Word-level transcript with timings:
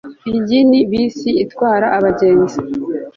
Iyi 0.37 0.59
ni 0.69 0.81
bisi 0.89 1.29
itwara 1.43 1.87
abagenzi 1.97 2.59